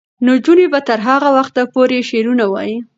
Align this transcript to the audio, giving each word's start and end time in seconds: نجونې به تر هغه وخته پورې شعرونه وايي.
نجونې 0.27 0.65
به 0.71 0.79
تر 0.87 0.99
هغه 1.07 1.29
وخته 1.37 1.61
پورې 1.73 2.05
شعرونه 2.09 2.45
وايي. 2.49 2.77